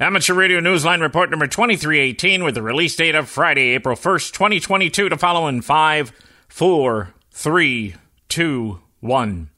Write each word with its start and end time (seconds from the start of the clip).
Amateur 0.00 0.34
Radio 0.34 0.60
Newsline 0.60 1.00
report 1.00 1.28
number 1.28 1.48
2318 1.48 2.44
with 2.44 2.54
the 2.54 2.62
release 2.62 2.94
date 2.94 3.16
of 3.16 3.28
Friday, 3.28 3.74
April 3.74 3.96
1st, 3.96 4.30
2022 4.30 5.08
to 5.08 5.18
follow 5.18 5.48
in 5.48 5.60
5, 5.60 6.12
4, 6.46 7.14
3, 7.32 7.94
2, 8.28 8.80
1. 9.00 9.50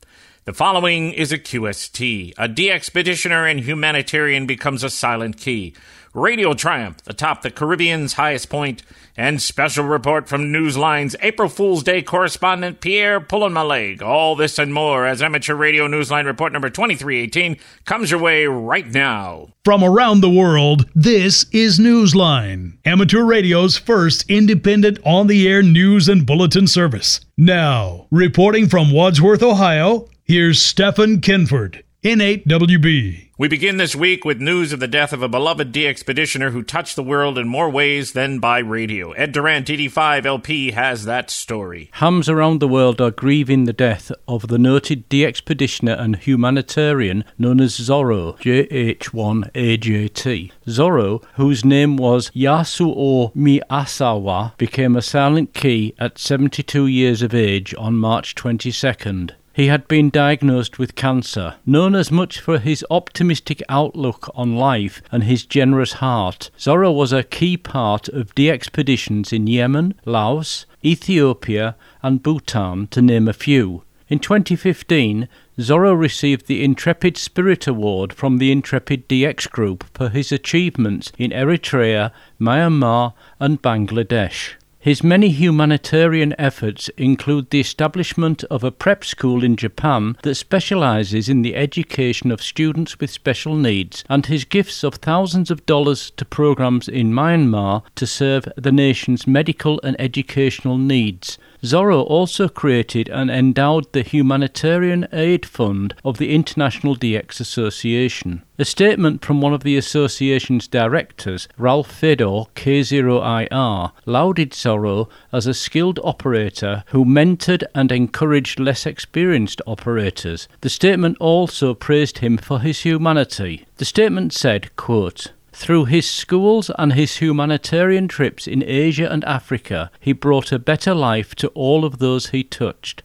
The 0.46 0.52
following 0.54 1.12
is 1.12 1.30
a 1.30 1.38
QST. 1.38 2.32
A 2.38 2.48
DXpeditioner 2.48 3.50
and 3.50 3.60
humanitarian 3.60 4.46
becomes 4.46 4.82
a 4.82 4.88
silent 4.88 5.36
key. 5.36 5.74
Radio 6.12 6.54
Triumph 6.54 6.96
atop 7.06 7.42
the 7.42 7.52
Caribbean's 7.52 8.14
highest 8.14 8.50
point, 8.50 8.82
and 9.16 9.40
special 9.40 9.84
report 9.84 10.28
from 10.28 10.52
Newsline's 10.52 11.14
April 11.20 11.48
Fool's 11.48 11.84
Day 11.84 12.02
correspondent 12.02 12.80
Pierre 12.80 13.20
Pullenmaleg. 13.20 14.02
All 14.02 14.34
this 14.34 14.58
and 14.58 14.74
more 14.74 15.06
as 15.06 15.22
Amateur 15.22 15.54
Radio 15.54 15.86
Newsline 15.86 16.24
report 16.24 16.52
number 16.52 16.68
2318 16.68 17.56
comes 17.84 18.10
your 18.10 18.18
way 18.18 18.46
right 18.46 18.88
now. 18.88 19.50
From 19.64 19.84
around 19.84 20.20
the 20.20 20.30
world, 20.30 20.90
this 20.96 21.46
is 21.52 21.78
Newsline, 21.78 22.78
Amateur 22.84 23.22
Radio's 23.22 23.76
first 23.78 24.28
independent 24.28 24.98
on 25.04 25.28
the 25.28 25.46
air 25.46 25.62
news 25.62 26.08
and 26.08 26.26
bulletin 26.26 26.66
service. 26.66 27.20
Now, 27.36 28.08
reporting 28.10 28.68
from 28.68 28.92
Wadsworth, 28.92 29.44
Ohio, 29.44 30.08
here's 30.24 30.60
Stephen 30.60 31.20
Kinford, 31.20 31.82
N8WB. 32.02 33.28
We 33.36 33.48
begin 33.48 33.76
this 33.76 33.94
week 33.94 34.24
with 34.24 34.40
news 34.40 34.72
of 34.72 34.80
the 34.80 34.88
death 34.88 35.12
of 35.12 35.22
a 35.22 35.28
beloved 35.28 35.70
DXpeditioner 35.70 36.50
who 36.50 36.62
touched 36.62 36.96
the 36.96 37.02
world 37.02 37.36
in 37.36 37.46
more 37.46 37.68
ways 37.68 38.12
than 38.12 38.38
by 38.38 38.60
radio. 38.60 39.12
Ed 39.12 39.32
Durrant, 39.32 39.66
DD5 39.66 40.24
LP, 40.24 40.70
has 40.70 41.04
that 41.04 41.28
story. 41.28 41.90
Hams 41.92 42.30
around 42.30 42.60
the 42.60 42.68
world 42.68 43.02
are 43.02 43.10
grieving 43.10 43.64
the 43.64 43.74
death 43.74 44.10
of 44.26 44.48
the 44.48 44.56
noted 44.56 45.10
DXpeditioner 45.10 46.00
and 46.00 46.16
humanitarian 46.16 47.22
known 47.36 47.60
as 47.60 47.78
Zorro, 47.78 48.38
JH1AJT. 48.38 50.52
Zorro, 50.66 51.22
whose 51.34 51.66
name 51.66 51.98
was 51.98 52.30
Yasuo 52.30 53.34
Miyazawa, 53.34 54.56
became 54.56 54.96
a 54.96 55.02
silent 55.02 55.52
key 55.52 55.94
at 55.98 56.16
72 56.16 56.86
years 56.86 57.20
of 57.20 57.34
age 57.34 57.74
on 57.76 57.96
March 57.96 58.34
22nd. 58.34 59.32
He 59.52 59.66
had 59.66 59.88
been 59.88 60.10
diagnosed 60.10 60.78
with 60.78 60.94
cancer. 60.94 61.56
Known 61.66 61.96
as 61.96 62.12
much 62.12 62.38
for 62.38 62.58
his 62.58 62.84
optimistic 62.88 63.62
outlook 63.68 64.30
on 64.34 64.54
life 64.54 65.02
and 65.10 65.24
his 65.24 65.44
generous 65.44 65.94
heart, 65.94 66.50
Zorro 66.56 66.94
was 66.94 67.12
a 67.12 67.24
key 67.24 67.56
part 67.56 68.08
of 68.08 68.34
DXpeditions 68.36 69.32
in 69.32 69.48
Yemen, 69.48 69.94
Laos, 70.04 70.66
Ethiopia, 70.84 71.74
and 72.00 72.22
Bhutan, 72.22 72.86
to 72.88 73.02
name 73.02 73.26
a 73.26 73.32
few. 73.32 73.82
In 74.08 74.18
2015, 74.20 75.28
Zorro 75.58 75.98
received 75.98 76.46
the 76.46 76.64
Intrepid 76.64 77.16
Spirit 77.16 77.66
Award 77.66 78.12
from 78.12 78.38
the 78.38 78.50
Intrepid 78.50 79.08
DX 79.08 79.50
Group 79.50 79.84
for 79.94 80.08
his 80.08 80.32
achievements 80.32 81.12
in 81.18 81.32
Eritrea, 81.32 82.12
Myanmar, 82.40 83.14
and 83.38 83.60
Bangladesh. 83.60 84.54
His 84.82 85.04
many 85.04 85.28
humanitarian 85.28 86.34
efforts 86.38 86.88
include 86.96 87.50
the 87.50 87.60
establishment 87.60 88.44
of 88.44 88.64
a 88.64 88.70
prep 88.70 89.04
school 89.04 89.44
in 89.44 89.56
Japan 89.56 90.16
that 90.22 90.36
specializes 90.36 91.28
in 91.28 91.42
the 91.42 91.54
education 91.54 92.30
of 92.30 92.40
students 92.40 92.98
with 92.98 93.10
special 93.10 93.56
needs, 93.56 94.04
and 94.08 94.24
his 94.24 94.46
gifts 94.46 94.82
of 94.82 94.94
thousands 94.94 95.50
of 95.50 95.66
dollars 95.66 96.10
to 96.12 96.24
programs 96.24 96.88
in 96.88 97.12
Myanmar 97.12 97.82
to 97.96 98.06
serve 98.06 98.48
the 98.56 98.72
nation's 98.72 99.26
medical 99.26 99.78
and 99.82 100.00
educational 100.00 100.78
needs. 100.78 101.36
Zorro 101.62 102.02
also 102.04 102.48
created 102.48 103.08
and 103.08 103.30
endowed 103.30 103.92
the 103.92 104.02
Humanitarian 104.02 105.06
Aid 105.12 105.44
Fund 105.44 105.94
of 106.04 106.16
the 106.18 106.34
International 106.34 106.96
DX 106.96 107.40
Association. 107.40 108.42
A 108.58 108.64
statement 108.64 109.24
from 109.24 109.40
one 109.40 109.54
of 109.54 109.62
the 109.62 109.76
association's 109.76 110.68
directors, 110.68 111.48
Ralph 111.58 111.90
Fedor, 111.90 112.44
K0IR, 112.54 113.92
lauded 114.06 114.50
Zorro 114.50 115.08
as 115.32 115.46
a 115.46 115.54
skilled 115.54 116.00
operator 116.02 116.84
who 116.88 117.04
mentored 117.04 117.64
and 117.74 117.92
encouraged 117.92 118.58
less 118.58 118.86
experienced 118.86 119.62
operators. 119.66 120.48
The 120.62 120.70
statement 120.70 121.16
also 121.20 121.74
praised 121.74 122.18
him 122.18 122.38
for 122.38 122.60
his 122.60 122.80
humanity. 122.80 123.66
The 123.76 123.84
statement 123.84 124.32
said, 124.32 124.74
quote, 124.76 125.32
through 125.60 125.84
his 125.84 126.08
schools 126.08 126.70
and 126.78 126.94
his 126.94 127.18
humanitarian 127.18 128.08
trips 128.08 128.46
in 128.46 128.64
Asia 128.66 129.12
and 129.12 129.22
Africa, 129.26 129.90
he 130.00 130.14
brought 130.14 130.52
a 130.52 130.58
better 130.58 130.94
life 130.94 131.34
to 131.34 131.48
all 131.48 131.84
of 131.84 131.98
those 131.98 132.28
he 132.28 132.42
touched. 132.42 133.02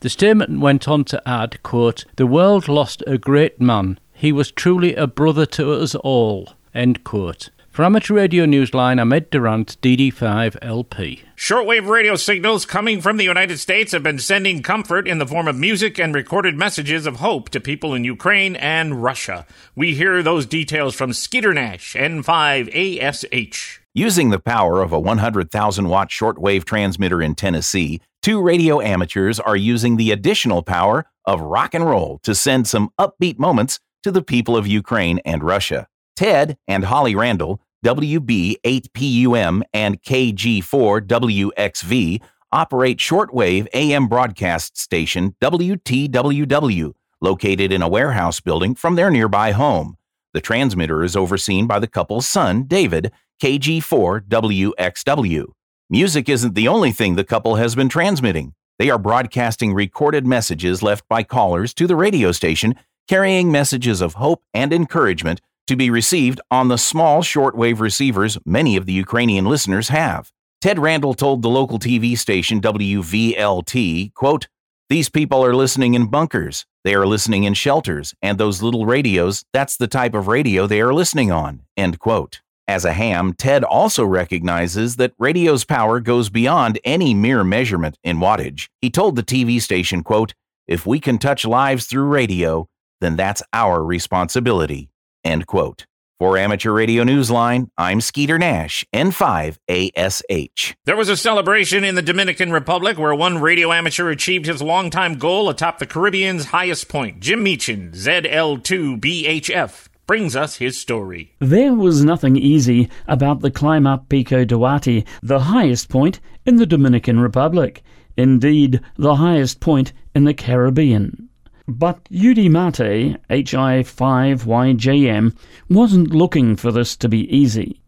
The 0.00 0.10
statement 0.10 0.60
went 0.60 0.86
on 0.86 1.04
to 1.04 1.26
add, 1.26 1.62
quote, 1.62 2.04
The 2.16 2.26
world 2.26 2.68
lost 2.68 3.02
a 3.06 3.16
great 3.16 3.58
man. 3.58 3.98
He 4.12 4.32
was 4.32 4.50
truly 4.50 4.94
a 4.94 5.06
brother 5.06 5.46
to 5.46 5.72
us 5.72 5.94
all. 5.94 6.50
End 6.74 7.04
quote. 7.04 7.48
For 7.76 7.84
Amateur 7.84 8.14
Radio 8.14 8.46
Newsline, 8.46 8.98
I'm 8.98 9.12
Ed 9.12 9.28
Durrant, 9.28 9.76
DD5LP. 9.82 11.20
Shortwave 11.36 11.86
radio 11.86 12.16
signals 12.16 12.64
coming 12.64 13.02
from 13.02 13.18
the 13.18 13.24
United 13.24 13.58
States 13.58 13.92
have 13.92 14.02
been 14.02 14.18
sending 14.18 14.62
comfort 14.62 15.06
in 15.06 15.18
the 15.18 15.26
form 15.26 15.46
of 15.46 15.58
music 15.58 15.98
and 15.98 16.14
recorded 16.14 16.56
messages 16.56 17.06
of 17.06 17.16
hope 17.16 17.50
to 17.50 17.60
people 17.60 17.92
in 17.92 18.02
Ukraine 18.02 18.56
and 18.56 19.02
Russia. 19.02 19.44
We 19.74 19.94
hear 19.94 20.22
those 20.22 20.46
details 20.46 20.94
from 20.94 21.12
Skeeter 21.12 21.52
Nash, 21.52 21.92
N5ASH. 21.92 23.80
Using 23.92 24.30
the 24.30 24.40
power 24.40 24.80
of 24.80 24.90
a 24.90 24.98
100,000 24.98 25.88
watt 25.90 26.08
shortwave 26.08 26.64
transmitter 26.64 27.20
in 27.20 27.34
Tennessee, 27.34 28.00
two 28.22 28.40
radio 28.40 28.80
amateurs 28.80 29.38
are 29.38 29.54
using 29.54 29.98
the 29.98 30.12
additional 30.12 30.62
power 30.62 31.04
of 31.26 31.42
rock 31.42 31.74
and 31.74 31.84
roll 31.84 32.20
to 32.22 32.34
send 32.34 32.66
some 32.66 32.88
upbeat 32.98 33.38
moments 33.38 33.80
to 34.02 34.10
the 34.10 34.22
people 34.22 34.56
of 34.56 34.66
Ukraine 34.66 35.18
and 35.26 35.44
Russia. 35.44 35.86
Ted 36.16 36.56
and 36.66 36.86
Holly 36.86 37.14
Randall 37.14 37.60
WB8PUM 37.84 39.62
and 39.72 40.02
KG4WXV 40.02 42.20
operate 42.52 42.98
shortwave 42.98 43.66
AM 43.74 44.06
broadcast 44.08 44.78
station 44.78 45.34
WTWW, 45.42 46.92
located 47.20 47.72
in 47.72 47.82
a 47.82 47.88
warehouse 47.88 48.40
building 48.40 48.74
from 48.74 48.94
their 48.94 49.10
nearby 49.10 49.52
home. 49.52 49.96
The 50.32 50.40
transmitter 50.40 51.04
is 51.04 51.14
overseen 51.16 51.66
by 51.66 51.78
the 51.78 51.86
couple's 51.86 52.26
son, 52.26 52.64
David, 52.64 53.12
KG4WXW. 53.42 55.44
Music 55.88 56.28
isn't 56.28 56.54
the 56.54 56.68
only 56.68 56.92
thing 56.92 57.14
the 57.14 57.24
couple 57.24 57.54
has 57.56 57.74
been 57.74 57.88
transmitting. 57.88 58.52
They 58.78 58.90
are 58.90 58.98
broadcasting 58.98 59.72
recorded 59.72 60.26
messages 60.26 60.82
left 60.82 61.08
by 61.08 61.22
callers 61.22 61.72
to 61.74 61.86
the 61.86 61.96
radio 61.96 62.32
station, 62.32 62.74
carrying 63.08 63.52
messages 63.52 64.00
of 64.00 64.14
hope 64.14 64.42
and 64.52 64.72
encouragement 64.72 65.40
to 65.66 65.76
be 65.76 65.90
received 65.90 66.40
on 66.50 66.68
the 66.68 66.78
small 66.78 67.22
shortwave 67.22 67.80
receivers 67.80 68.38
many 68.44 68.76
of 68.76 68.86
the 68.86 68.92
Ukrainian 68.92 69.44
listeners 69.46 69.88
have. 69.88 70.30
Ted 70.60 70.78
Randall 70.78 71.14
told 71.14 71.42
the 71.42 71.48
local 71.48 71.78
TV 71.78 72.16
station 72.16 72.60
WVLT, 72.60 74.14
quote, 74.14 74.48
These 74.88 75.08
people 75.08 75.44
are 75.44 75.54
listening 75.54 75.94
in 75.94 76.06
bunkers. 76.06 76.66
They 76.84 76.94
are 76.94 77.06
listening 77.06 77.44
in 77.44 77.54
shelters, 77.54 78.14
and 78.22 78.38
those 78.38 78.62
little 78.62 78.86
radios, 78.86 79.44
that's 79.52 79.76
the 79.76 79.88
type 79.88 80.14
of 80.14 80.28
radio 80.28 80.66
they 80.66 80.80
are 80.80 80.94
listening 80.94 81.30
on. 81.30 81.62
End 81.76 81.98
quote. 81.98 82.40
As 82.68 82.84
a 82.84 82.92
ham, 82.92 83.32
Ted 83.32 83.62
also 83.62 84.04
recognizes 84.04 84.96
that 84.96 85.12
radio's 85.18 85.64
power 85.64 86.00
goes 86.00 86.30
beyond 86.30 86.80
any 86.84 87.14
mere 87.14 87.44
measurement 87.44 87.96
in 88.02 88.18
wattage. 88.18 88.68
He 88.80 88.90
told 88.90 89.14
the 89.14 89.22
TV 89.22 89.60
station, 89.60 90.02
quote, 90.02 90.34
If 90.66 90.86
we 90.86 90.98
can 90.98 91.18
touch 91.18 91.44
lives 91.44 91.86
through 91.86 92.06
radio, 92.06 92.66
then 93.00 93.14
that's 93.14 93.42
our 93.52 93.84
responsibility. 93.84 94.90
End 95.26 95.46
quote. 95.48 95.86
For 96.20 96.38
Amateur 96.38 96.70
Radio 96.70 97.02
Newsline, 97.02 97.68
I'm 97.76 98.00
Skeeter 98.00 98.38
Nash, 98.38 98.84
N5ASH. 98.94 100.74
There 100.84 100.96
was 100.96 101.08
a 101.08 101.16
celebration 101.16 101.82
in 101.82 101.96
the 101.96 102.00
Dominican 102.00 102.52
Republic 102.52 102.96
where 102.96 103.12
one 103.12 103.38
radio 103.38 103.72
amateur 103.72 104.08
achieved 104.08 104.46
his 104.46 104.62
longtime 104.62 105.18
goal 105.18 105.50
atop 105.50 105.80
the 105.80 105.86
Caribbean's 105.86 106.46
highest 106.46 106.88
point. 106.88 107.18
Jim 107.18 107.42
Meachen, 107.42 107.90
ZL2BHF, 107.90 109.88
brings 110.06 110.36
us 110.36 110.56
his 110.56 110.80
story. 110.80 111.34
There 111.40 111.74
was 111.74 112.04
nothing 112.04 112.36
easy 112.36 112.88
about 113.08 113.40
the 113.40 113.50
climb 113.50 113.86
up 113.86 114.08
Pico 114.08 114.44
Duarte, 114.44 115.04
the 115.24 115.40
highest 115.40 115.88
point 115.88 116.20
in 116.46 116.54
the 116.54 116.66
Dominican 116.66 117.18
Republic. 117.18 117.82
Indeed, 118.16 118.80
the 118.96 119.16
highest 119.16 119.58
point 119.58 119.92
in 120.14 120.22
the 120.22 120.34
Caribbean. 120.34 121.30
But 121.68 122.04
Udi 122.12 122.48
Mate, 122.48 123.16
HI5YJM, 123.28 125.34
wasn't 125.68 126.14
looking 126.14 126.54
for 126.54 126.70
this 126.70 126.96
to 126.96 127.08
be 127.08 127.28
easy. 127.36 127.80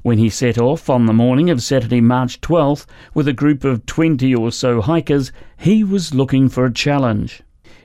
When 0.00 0.16
he 0.16 0.30
set 0.30 0.56
off 0.56 0.88
on 0.88 1.04
the 1.04 1.12
morning 1.12 1.50
of 1.50 1.62
Saturday, 1.62 2.00
March 2.00 2.40
12th, 2.40 2.86
with 3.12 3.28
a 3.28 3.34
group 3.34 3.62
of 3.62 3.84
20 3.84 4.34
or 4.34 4.50
so 4.50 4.80
hikers, 4.80 5.32
he 5.58 5.84
was 5.84 6.14
looking 6.14 6.48
for 6.48 6.64
a 6.64 6.72
challenge. 6.72 7.42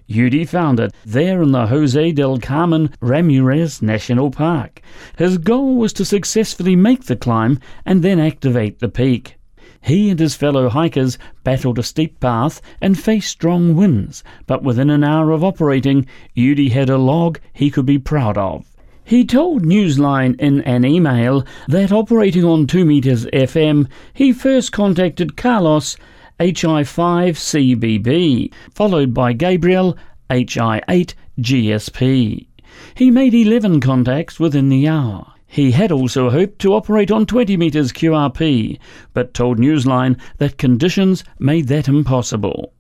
Udi 0.08 0.48
found 0.48 0.80
it 0.80 0.94
there 1.06 1.42
in 1.42 1.52
the 1.52 1.68
Jose 1.68 2.14
del 2.14 2.38
Carmen 2.38 2.92
Ramirez 3.02 3.82
National 3.82 4.32
Park. 4.32 4.82
His 5.18 5.38
goal 5.38 5.76
was 5.76 5.92
to 5.94 6.06
successfully 6.06 6.78
make 6.78 7.08
the 7.08 7.18
climb 7.18 7.60
and 7.86 8.02
then 8.02 8.22
activate 8.22 8.80
the 8.80 8.88
peak. 8.88 9.38
He 9.82 10.10
and 10.10 10.20
his 10.20 10.36
fellow 10.36 10.68
hikers 10.70 11.18
battled 11.44 11.80
a 11.80 11.84
steep 11.84 12.20
path 12.20 12.62
and 12.80 13.00
faced 13.00 13.30
strong 13.30 13.76
winds, 13.76 14.24
but 14.46 14.64
within 14.64 14.90
an 14.90 15.04
hour 15.04 15.32
of 15.32 15.44
operating, 15.44 16.06
Udi 16.38 16.72
had 16.72 16.90
a 16.90 16.98
log 16.98 17.40
he 17.52 17.70
could 17.72 17.86
be 17.86 17.98
proud 17.98 18.38
of. 18.38 18.66
He 19.04 19.26
told 19.26 19.64
Newsline 19.64 20.40
in 20.40 20.62
an 20.62 20.86
email 20.86 21.44
that 21.68 21.92
operating 21.92 22.46
on 22.46 22.68
2 22.68 22.86
meters 22.86 23.26
FM, 23.26 23.88
he 24.14 24.32
first 24.32 24.72
contacted 24.72 25.36
Carlos 25.36 25.98
HI5CBB, 26.40 28.54
followed 28.74 29.14
by 29.14 29.34
Gabriel 29.34 29.98
HI8GSP. 30.30 32.48
He 32.96 33.12
made 33.12 33.34
11 33.34 33.82
contacts 33.82 34.40
within 34.40 34.70
the 34.70 34.88
hour. 34.88 35.34
He 35.54 35.72
had 35.72 35.92
also 35.92 36.30
hoped 36.30 36.60
to 36.60 36.74
operate 36.74 37.12
on 37.12 37.26
20 37.26 37.58
metres 37.58 37.92
QRP, 37.92 38.80
but 39.14 39.34
told 39.34 39.60
Newsline 39.60 40.16
that 40.38 40.58
conditions 40.58 41.26
made 41.40 41.68
that 41.68 41.90
impossible. 41.90 42.72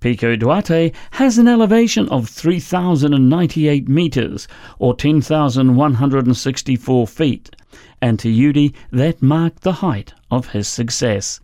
Pico 0.00 0.36
Duarte 0.36 0.92
has 1.12 1.38
an 1.38 1.48
elevation 1.48 2.06
of 2.10 2.28
3,098 2.28 3.88
metres, 3.88 4.46
or 4.78 4.94
10,164 4.94 7.06
feet, 7.06 7.56
and 8.02 8.18
to 8.18 8.28
Udi 8.28 8.74
that 8.90 9.22
marked 9.22 9.62
the 9.62 9.80
height 9.80 10.12
of 10.30 10.50
his 10.50 10.68
success. 10.68 11.40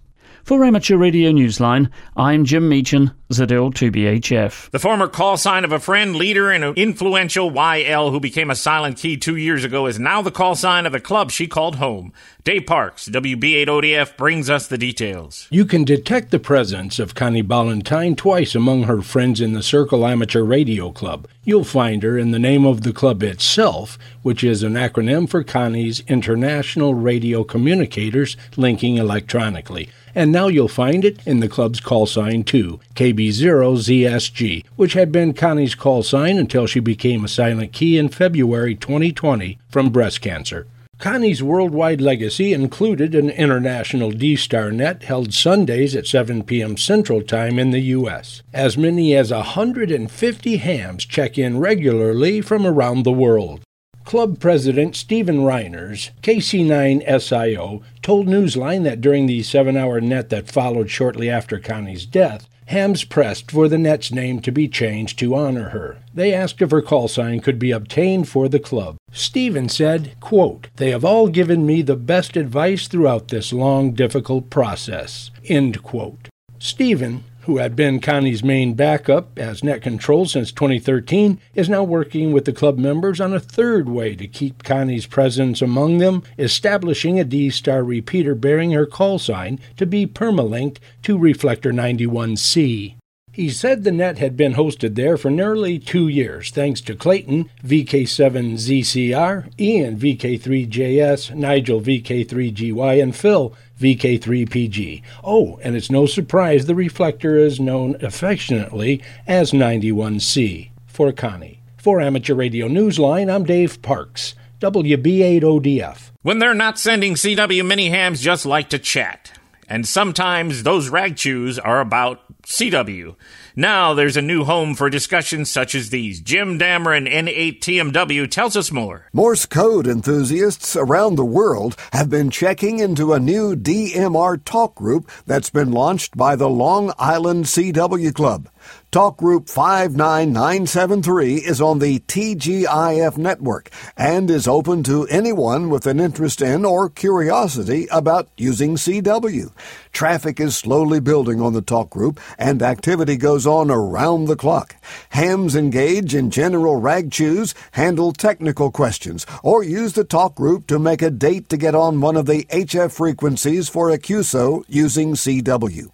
For 0.47 0.65
Amateur 0.65 0.97
Radio 0.97 1.33
Newsline, 1.33 1.91
I'm 2.17 2.45
Jim 2.45 2.69
Meachen, 2.69 3.11
Zadil 3.33 3.75
2BHF. 3.75 4.71
The 4.71 4.79
former 4.79 5.09
call 5.09 5.37
sign 5.37 5.65
of 5.65 5.73
a 5.73 5.81
friend, 5.81 6.15
leader, 6.15 6.53
and 6.53 6.79
influential 6.79 7.51
YL 7.51 8.13
who 8.13 8.21
became 8.21 8.49
a 8.49 8.55
silent 8.55 8.97
key 8.97 9.17
two 9.17 9.35
years 9.35 9.65
ago 9.65 9.87
is 9.89 9.99
now 9.99 10.23
the 10.23 10.31
call 10.31 10.55
sign 10.55 10.87
of 10.87 10.93
the 10.93 11.01
club 11.01 11.33
she 11.33 11.49
called 11.49 11.75
home. 11.77 12.13
Dave 12.45 12.65
Parks, 12.65 13.09
WB8ODF, 13.09 14.17
brings 14.17 14.49
us 14.49 14.69
the 14.69 14.79
details. 14.79 15.49
You 15.51 15.65
can 15.65 15.83
detect 15.83 16.31
the 16.31 16.39
presence 16.39 17.01
of 17.01 17.17
Connie 17.17 17.43
Ballantine 17.43 18.15
twice 18.15 18.55
among 18.55 18.85
her 18.85 19.03
friends 19.03 19.41
in 19.41 19.53
the 19.53 19.65
Circle 19.65 20.07
Amateur 20.07 20.45
Radio 20.45 20.93
Club. 20.93 21.27
You'll 21.43 21.65
find 21.65 22.05
her 22.05 22.17
in 22.17 22.31
the 22.31 22.39
name 22.39 22.65
of 22.65 22.83
the 22.83 22.93
club 22.93 23.25
itself, 23.25 23.99
which 24.23 24.45
is 24.45 24.63
an 24.63 24.75
acronym 24.75 25.29
for 25.29 25.43
Connie's 25.43 26.05
International 26.07 26.95
Radio 26.95 27.43
Communicators 27.43 28.37
Linking 28.57 28.97
Electronically 28.97 29.91
and 30.17 30.33
now 30.33 30.49
you'll 30.49 30.67
find 30.67 31.05
it 31.05 31.25
in 31.27 31.41
the 31.41 31.49
club's 31.49 31.79
call 31.79 32.07
sign 32.07 32.43
too, 32.43 32.81
KB0ZSG, 32.95 34.65
which 34.75 34.95
had 34.95 35.13
been 35.13 35.35
Connie's 35.35 35.75
call 35.75 36.03
sign 36.03 36.39
until 36.39 36.67
she 36.67 36.81
became 36.81 37.25
a 37.25 37.29
silent 37.29 37.75
key 37.75 37.99
in 37.99 38.09
February 38.09 38.75
2020 38.75 39.59
from 39.69 39.91
breast 39.91 40.23
cancer. 40.23 40.67
Connie's 40.99 41.43
worldwide 41.43 42.01
legacy 42.01 42.55
included 42.55 43.15
an 43.15 43.29
international 43.29 44.11
D-Star 44.11 44.73
net 44.73 45.03
held 45.03 45.35
Sundays 45.35 45.95
at 45.95 46.07
7 46.07 46.45
p.m. 46.45 46.79
Central 46.79 47.21
Time 47.21 47.59
in 47.59 47.71
the 47.71 47.81
U.S. 47.81 48.43
As 48.55 48.79
many 48.79 49.15
as 49.15 49.31
150 49.31 50.57
hams 50.57 51.05
check 51.05 51.37
in 51.37 51.59
regularly 51.59 52.41
from 52.41 52.67
around 52.67 53.03
the 53.03 53.13
world. 53.13 53.61
Club 54.07 54.39
President 54.39 54.95
Stephen 54.95 55.39
Reiners, 55.39 56.11
KC9SIO, 56.23 57.83
told 58.03 58.29
Newsline 58.29 58.85
that 58.85 59.01
during 59.01 59.27
the 59.27 59.43
seven 59.43 59.77
hour 59.77 60.01
net 60.01 60.29
that 60.29 60.49
followed 60.49 60.89
shortly 60.89 61.29
after 61.29 61.59
Connie's 61.59 62.07
death, 62.07 62.49
Hams 62.67 63.03
pressed 63.03 63.51
for 63.51 63.67
the 63.67 63.79
net's 63.79 64.13
name 64.13 64.41
to 64.43 64.53
be 64.53 64.69
changed 64.69 65.19
to 65.19 65.35
honor 65.35 65.71
her. 65.71 65.99
They 66.15 66.33
asked 66.33 66.63
if 66.63 66.71
her 66.71 66.83
call 66.83 67.09
sign 67.09 67.41
could 67.41 67.59
be 67.59 67.73
obtained 67.73 68.29
for 68.29 68.49
the 68.49 68.61
club. 68.61 68.97
Stephen 69.11 69.69
said, 69.69 70.15
quote, 70.21 70.69
They 70.77 70.91
have 70.93 71.05
all 71.05 71.27
given 71.27 71.67
me 71.67 71.83
the 71.83 71.97
best 71.97 72.37
advice 72.37 72.87
throughout 72.87 73.29
this 73.29 73.53
long, 73.53 73.91
difficult 73.91 74.51
process. 74.51 75.33
End 75.47 75.83
quote. 75.83 76.29
Stephen, 76.61 77.25
who 77.47 77.59
had 77.59 77.77
been 77.77 78.01
Connie's 78.01 78.43
main 78.43 78.75
backup 78.75 79.39
as 79.39 79.63
net 79.63 79.81
control 79.81 80.27
since 80.27 80.51
2013, 80.51 81.41
is 81.55 81.69
now 81.69 81.83
working 81.83 82.33
with 82.33 82.45
the 82.45 82.53
club 82.53 82.77
members 82.77 83.21
on 83.21 83.33
a 83.33 83.41
third 83.41 83.89
way 83.89 84.17
to 84.17 84.27
keep 84.27 84.65
Connie's 84.65 85.07
presence 85.07 85.63
among 85.63 85.99
them, 85.99 86.23
establishing 86.39 87.19
a 87.19 87.25
D 87.25 87.49
Star 87.51 87.85
repeater 87.85 88.35
bearing 88.35 88.73
her 88.73 88.85
call 88.85 89.19
sign 89.19 89.61
to 89.77 89.87
be 89.87 90.07
permalinked 90.07 90.79
to 91.05 91.17
Reflector 91.17 91.73
91C. 91.73 92.96
He 93.37 93.51
said 93.51 93.85
the 93.85 93.93
net 93.93 94.17
had 94.17 94.35
been 94.35 94.55
hosted 94.55 94.95
there 94.95 95.19
for 95.19 95.31
nearly 95.31 95.79
two 95.79 96.09
years, 96.09 96.51
thanks 96.51 96.81
to 96.81 96.95
Clayton, 96.97 97.51
VK7ZCR, 97.63 99.53
Ian, 99.61 99.99
VK3JS, 99.99 101.35
Nigel, 101.35 101.83
VK3GY, 101.83 103.03
and 103.03 103.15
Phil, 103.15 103.55
VK3PG. 103.79 105.03
Oh, 105.23 105.61
and 105.63 105.77
it's 105.77 105.91
no 105.91 106.07
surprise 106.07 106.65
the 106.65 106.75
reflector 106.75 107.37
is 107.37 107.61
known 107.61 108.03
affectionately 108.03 109.03
as 109.27 109.53
91C 109.53 110.71
for 110.87 111.13
Connie. 111.13 111.61
For 111.77 112.01
Amateur 112.01 112.35
Radio 112.35 112.69
Newsline, 112.69 113.31
I'm 113.31 113.45
Dave 113.45 113.83
Parks, 113.83 114.35
WB8ODF. 114.61 116.11
When 116.23 116.39
they're 116.39 116.55
not 116.55 116.79
sending 116.79 117.17
CW 117.17 117.67
mini 117.67 117.91
hams, 117.91 118.23
just 118.23 118.47
like 118.47 118.71
to 118.71 118.79
chat. 118.79 119.33
And 119.69 119.87
sometimes 119.87 120.63
those 120.63 120.89
rag 120.89 121.17
chews 121.17 121.59
are 121.59 121.81
about 121.81 122.26
CW. 122.47 123.17
Now 123.57 123.93
there's 123.93 124.17
a 124.17 124.23
new 124.23 124.45
home 124.45 124.77
for 124.77 124.89
discussions 124.89 125.51
such 125.51 125.75
as 125.75 125.91
these. 125.91 126.21
Jim 126.21 126.61
Dameron, 126.61 127.11
N8TMW, 127.11 128.31
tells 128.31 128.57
us 128.57 128.71
more. 128.71 129.09
Morse 129.13 129.47
code 129.47 129.89
enthusiasts 129.89 130.77
around 130.77 131.17
the 131.17 131.25
world 131.25 131.77
have 131.93 132.09
been 132.09 132.31
checking 132.31 132.79
into 132.79 133.13
a 133.13 133.19
new 133.19 133.57
DMR 133.57 134.43
talk 134.45 134.77
group 134.77 135.11
that's 135.27 135.51
been 135.51 135.73
launched 135.73 136.17
by 136.17 136.37
the 136.37 136.49
Long 136.49 136.93
Island 136.99 137.47
CW 137.47 138.15
Club. 138.15 138.49
Talk 138.91 139.19
Group 139.19 139.49
59973 139.49 141.37
is 141.37 141.61
on 141.61 141.81
the 141.81 141.99
TGIF 141.99 143.19
network 143.19 143.69
and 143.97 144.31
is 144.31 144.49
open 144.49 144.83
to 144.85 145.07
anyone 145.09 145.69
with 145.69 145.87
an 145.87 146.01
interest 146.01 146.41
in 146.41 146.65
or 146.65 146.89
curiosity 146.89 147.89
about 147.91 148.29
using 148.39 148.77
CW. 148.77 149.51
Traffic 149.93 150.41
is 150.41 150.57
slowly 150.57 151.01
building 151.01 151.43
on 151.43 151.53
the 151.53 151.61
talk 151.61 151.91
group 151.91 152.21
and 152.39 152.63
activity 152.63 153.17
goes 153.17 153.47
on 153.47 153.71
around 153.71 154.27
the 154.27 154.37
clock. 154.37 154.77
Hams 155.11 155.57
engage 155.57 156.15
in 156.15 156.31
general 156.31 156.77
rag 156.77 157.11
chews, 157.11 157.55
handle 157.73 158.13
technical 158.13 158.71
questions, 158.71 159.27
or 159.43 159.63
use 159.63 159.93
the 159.93 160.05
talk 160.05 160.35
group 160.35 160.67
to 160.69 160.79
make 160.79 161.03
a 161.03 161.11
date 161.11 161.49
to 161.51 161.57
get 161.57 161.75
on 161.75 162.01
one 162.01 162.17
of 162.17 162.27
the 162.27 162.45
HF 162.45 162.93
frequencies 162.93 163.69
for 163.69 163.91
a 163.91 163.99
QSO 163.99 164.65
using 164.69 165.15
CW. 165.15 165.91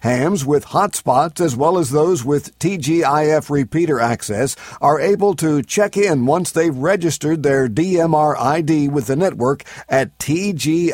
Hams 0.00 0.44
with 0.44 0.66
hotspots 0.66 1.40
as 1.40 1.56
well 1.56 1.78
as 1.78 1.90
those 1.90 2.24
with 2.24 2.58
TGIF 2.58 3.50
repeater 3.50 4.00
access 4.00 4.56
are 4.80 5.00
able 5.00 5.34
to 5.34 5.62
check 5.62 5.96
in 5.96 6.26
once 6.26 6.50
they've 6.50 6.76
registered 6.76 7.42
their 7.42 7.68
DMR 7.68 8.38
ID 8.38 8.88
with 8.88 9.06
the 9.06 9.16
network 9.16 9.64
at 9.88 10.16
tgif.network. 10.18 10.92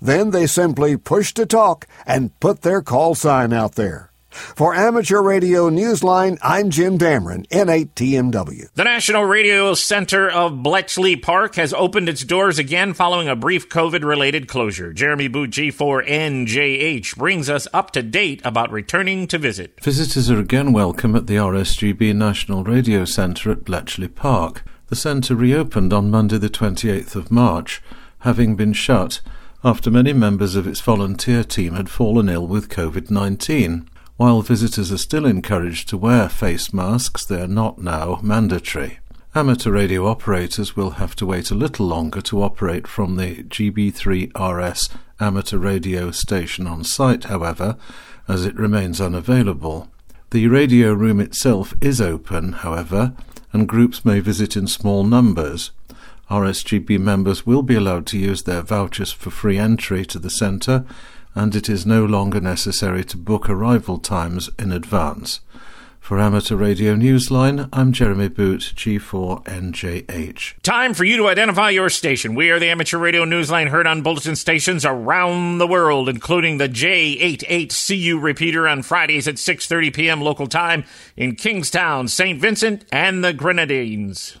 Then 0.00 0.30
they 0.30 0.46
simply 0.46 0.96
push 0.96 1.34
to 1.34 1.46
talk 1.46 1.86
and 2.06 2.38
put 2.40 2.62
their 2.62 2.80
call 2.82 3.14
sign 3.14 3.52
out 3.52 3.74
there. 3.74 4.10
For 4.34 4.74
Amateur 4.74 5.22
Radio 5.22 5.70
Newsline, 5.70 6.38
I'm 6.42 6.70
Jim 6.70 6.98
Dameron, 6.98 7.46
N8TMW. 7.50 8.68
The 8.74 8.82
National 8.82 9.24
Radio 9.24 9.74
Center 9.74 10.28
of 10.28 10.60
Bletchley 10.60 11.14
Park 11.14 11.54
has 11.54 11.72
opened 11.72 12.08
its 12.08 12.24
doors 12.24 12.58
again 12.58 12.94
following 12.94 13.28
a 13.28 13.36
brief 13.36 13.68
COVID 13.68 14.02
related 14.02 14.48
closure. 14.48 14.92
Jeremy 14.92 15.28
Boot 15.28 15.50
G4NJH 15.50 17.16
brings 17.16 17.48
us 17.48 17.68
up 17.72 17.92
to 17.92 18.02
date 18.02 18.40
about 18.44 18.72
returning 18.72 19.28
to 19.28 19.38
visit. 19.38 19.78
Visitors 19.80 20.28
are 20.28 20.40
again 20.40 20.72
welcome 20.72 21.14
at 21.14 21.28
the 21.28 21.36
RSGB 21.36 22.12
National 22.16 22.64
Radio 22.64 23.04
Center 23.04 23.52
at 23.52 23.64
Bletchley 23.64 24.08
Park. 24.08 24.64
The 24.88 24.96
centre 24.96 25.36
reopened 25.36 25.92
on 25.92 26.10
Monday, 26.10 26.38
the 26.38 26.50
28th 26.50 27.14
of 27.14 27.30
March, 27.30 27.80
having 28.20 28.56
been 28.56 28.72
shut 28.72 29.20
after 29.62 29.92
many 29.92 30.12
members 30.12 30.56
of 30.56 30.66
its 30.66 30.80
volunteer 30.80 31.44
team 31.44 31.74
had 31.74 31.88
fallen 31.88 32.28
ill 32.28 32.48
with 32.48 32.68
COVID 32.68 33.12
19. 33.12 33.88
While 34.16 34.42
visitors 34.42 34.92
are 34.92 34.98
still 34.98 35.26
encouraged 35.26 35.88
to 35.88 35.96
wear 35.96 36.28
face 36.28 36.72
masks, 36.72 37.24
they 37.24 37.40
are 37.42 37.48
not 37.48 37.80
now 37.80 38.20
mandatory. 38.22 39.00
Amateur 39.34 39.72
radio 39.72 40.06
operators 40.06 40.76
will 40.76 40.90
have 40.90 41.16
to 41.16 41.26
wait 41.26 41.50
a 41.50 41.56
little 41.56 41.86
longer 41.86 42.20
to 42.20 42.40
operate 42.40 42.86
from 42.86 43.16
the 43.16 43.42
GB3RS 43.42 44.90
amateur 45.18 45.58
radio 45.58 46.12
station 46.12 46.68
on 46.68 46.84
site, 46.84 47.24
however, 47.24 47.76
as 48.28 48.46
it 48.46 48.54
remains 48.54 49.00
unavailable. 49.00 49.90
The 50.30 50.46
radio 50.46 50.92
room 50.92 51.18
itself 51.18 51.74
is 51.80 52.00
open, 52.00 52.52
however, 52.52 53.14
and 53.52 53.68
groups 53.68 54.04
may 54.04 54.20
visit 54.20 54.56
in 54.56 54.68
small 54.68 55.02
numbers. 55.02 55.72
RSGB 56.30 57.00
members 57.00 57.44
will 57.44 57.62
be 57.62 57.74
allowed 57.74 58.06
to 58.06 58.18
use 58.18 58.44
their 58.44 58.62
vouchers 58.62 59.10
for 59.10 59.30
free 59.30 59.58
entry 59.58 60.04
to 60.06 60.20
the 60.20 60.30
centre 60.30 60.84
and 61.34 61.54
it 61.54 61.68
is 61.68 61.84
no 61.84 62.04
longer 62.04 62.40
necessary 62.40 63.04
to 63.04 63.16
book 63.16 63.48
arrival 63.48 63.98
times 63.98 64.50
in 64.58 64.72
advance. 64.72 65.40
For 66.04 66.20
Amateur 66.20 66.56
Radio 66.56 66.94
Newsline, 66.96 67.66
I'm 67.72 67.90
Jeremy 67.90 68.28
Boot, 68.28 68.60
G4NJH. 68.76 70.60
Time 70.60 70.92
for 70.92 71.02
you 71.04 71.16
to 71.16 71.28
identify 71.28 71.70
your 71.70 71.88
station. 71.88 72.34
We 72.34 72.50
are 72.50 72.58
the 72.58 72.68
Amateur 72.68 72.98
Radio 72.98 73.24
Newsline 73.24 73.68
heard 73.68 73.86
on 73.86 74.02
bulletin 74.02 74.36
stations 74.36 74.84
around 74.84 75.56
the 75.56 75.66
world, 75.66 76.10
including 76.10 76.58
the 76.58 76.68
J88CU 76.68 78.22
repeater 78.22 78.68
on 78.68 78.82
Fridays 78.82 79.26
at 79.26 79.36
6.30 79.36 79.94
p.m. 79.94 80.20
local 80.20 80.46
time 80.46 80.84
in 81.16 81.36
Kingstown, 81.36 82.08
St. 82.08 82.38
Vincent, 82.38 82.84
and 82.92 83.24
the 83.24 83.32
Grenadines. 83.32 84.36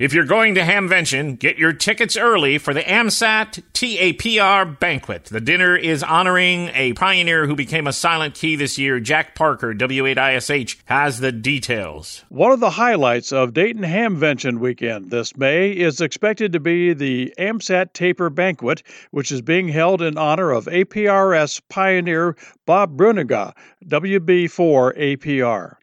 If 0.00 0.14
you're 0.14 0.24
going 0.24 0.54
to 0.54 0.62
Hamvention, 0.62 1.38
get 1.38 1.58
your 1.58 1.74
tickets 1.74 2.16
early 2.16 2.56
for 2.56 2.72
the 2.72 2.80
AMSAT 2.80 3.62
TAPR 3.74 4.80
banquet. 4.80 5.26
The 5.26 5.42
dinner 5.42 5.76
is 5.76 6.02
honoring 6.02 6.70
a 6.72 6.94
pioneer 6.94 7.46
who 7.46 7.54
became 7.54 7.86
a 7.86 7.92
silent 7.92 8.34
key 8.34 8.56
this 8.56 8.78
year. 8.78 8.98
Jack 8.98 9.34
Parker, 9.34 9.74
W8ISH, 9.74 10.78
has 10.86 11.20
the 11.20 11.32
details. 11.32 12.24
One 12.30 12.50
of 12.50 12.60
the 12.60 12.70
highlights 12.70 13.30
of 13.30 13.52
Dayton 13.52 13.82
Hamvention 13.82 14.58
weekend 14.58 15.10
this 15.10 15.36
May 15.36 15.70
is 15.72 16.00
expected 16.00 16.54
to 16.54 16.60
be 16.60 16.94
the 16.94 17.34
AMSAT 17.38 17.92
TAPR 17.92 18.34
banquet, 18.34 18.82
which 19.10 19.30
is 19.30 19.42
being 19.42 19.68
held 19.68 20.00
in 20.00 20.16
honor 20.16 20.50
of 20.50 20.64
APRS 20.64 21.60
pioneer 21.68 22.38
Bob 22.64 22.96
Bruninga, 22.96 23.52
WB4 23.86 25.18
APR. 25.18 25.76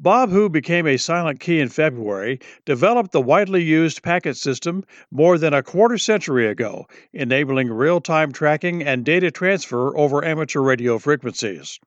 Bob, 0.00 0.30
who 0.30 0.48
became 0.48 0.86
a 0.86 0.96
silent 0.96 1.40
key 1.40 1.58
in 1.58 1.68
February, 1.68 2.38
developed 2.64 3.10
the 3.10 3.20
widely 3.20 3.64
used 3.64 4.00
packet 4.00 4.36
system 4.36 4.84
more 5.10 5.36
than 5.38 5.52
a 5.52 5.60
quarter 5.60 5.98
century 5.98 6.46
ago, 6.46 6.86
enabling 7.12 7.68
real 7.68 8.00
time 8.00 8.30
tracking 8.30 8.80
and 8.80 9.04
data 9.04 9.28
transfer 9.28 9.96
over 9.98 10.24
amateur 10.24 10.60
radio 10.60 10.98
frequencies. 10.98 11.80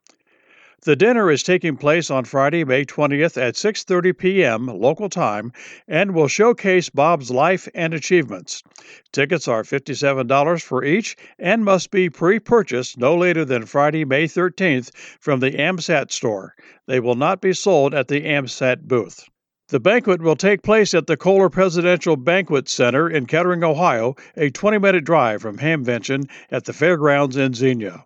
The 0.84 0.96
dinner 0.96 1.30
is 1.30 1.44
taking 1.44 1.78
place 1.78 2.10
on 2.10 2.26
Friday, 2.26 2.64
May 2.64 2.86
20th 2.86 3.40
at 3.40 3.54
6:30 3.54 4.18
p.m. 4.18 4.66
local 4.66 5.10
time 5.10 5.52
and 5.88 6.16
will 6.16 6.28
showcase 6.28 6.90
Bob's 6.90 7.30
life 7.30 7.68
and 7.76 7.94
achievements. 7.94 8.64
Tickets 9.12 9.48
are 9.48 9.62
$57 9.62 10.64
for 10.64 10.84
each 10.84 11.16
and 11.38 11.64
must 11.64 11.92
be 11.92 12.10
pre-purchased 12.10 12.98
no 12.98 13.16
later 13.16 13.46
than 13.46 13.68
Friday, 13.68 14.06
May 14.06 14.26
13th 14.26 14.90
from 15.20 15.40
the 15.40 15.52
AMSAT 15.52 16.12
store. 16.12 16.56
They 16.88 17.00
will 17.00 17.14
not 17.14 17.42
be 17.42 17.54
sold 17.54 17.94
at 17.94 18.08
the 18.08 18.26
AMSAT 18.26 18.88
booth. 18.88 19.30
The 19.68 19.80
banquet 19.80 20.24
will 20.24 20.36
take 20.36 20.64
place 20.64 20.96
at 20.96 21.06
the 21.06 21.16
Kohler 21.16 21.52
Presidential 21.52 22.16
Banquet 22.16 22.68
Center 22.68 23.08
in 23.08 23.28
Kettering, 23.28 23.64
Ohio, 23.64 24.16
a 24.36 24.50
20 24.50 24.80
minute 24.80 25.06
drive 25.06 25.44
from 25.44 25.60
Hamvention 25.60 26.28
at 26.50 26.66
the 26.66 26.74
fairgrounds 26.74 27.38
in 27.38 27.54
Xenia. 27.54 28.06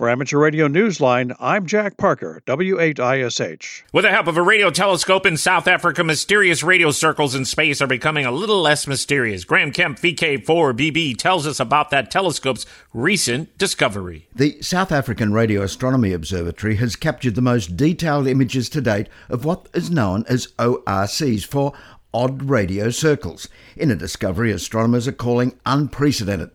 For 0.00 0.08
Amateur 0.08 0.38
Radio 0.38 0.66
Newsline, 0.66 1.36
I'm 1.38 1.66
Jack 1.66 1.98
Parker, 1.98 2.42
W8ISH. 2.46 3.82
With 3.92 4.04
the 4.04 4.10
help 4.10 4.28
of 4.28 4.38
a 4.38 4.42
radio 4.42 4.70
telescope 4.70 5.26
in 5.26 5.36
South 5.36 5.68
Africa, 5.68 6.02
mysterious 6.02 6.62
radio 6.62 6.90
circles 6.90 7.34
in 7.34 7.44
space 7.44 7.82
are 7.82 7.86
becoming 7.86 8.24
a 8.24 8.30
little 8.30 8.62
less 8.62 8.86
mysterious. 8.86 9.44
Graham 9.44 9.72
Kemp, 9.72 9.98
VK4BB, 9.98 11.18
tells 11.18 11.46
us 11.46 11.60
about 11.60 11.90
that 11.90 12.10
telescope's 12.10 12.64
recent 12.94 13.58
discovery. 13.58 14.26
The 14.34 14.62
South 14.62 14.90
African 14.90 15.34
Radio 15.34 15.60
Astronomy 15.60 16.14
Observatory 16.14 16.76
has 16.76 16.96
captured 16.96 17.34
the 17.34 17.42
most 17.42 17.76
detailed 17.76 18.26
images 18.26 18.70
to 18.70 18.80
date 18.80 19.10
of 19.28 19.44
what 19.44 19.68
is 19.74 19.90
known 19.90 20.24
as 20.28 20.48
ORCs 20.58 21.44
for 21.44 21.74
odd 22.14 22.44
radio 22.44 22.88
circles, 22.88 23.50
in 23.76 23.90
a 23.90 23.96
discovery 23.96 24.50
astronomers 24.50 25.06
are 25.06 25.12
calling 25.12 25.58
unprecedented. 25.66 26.52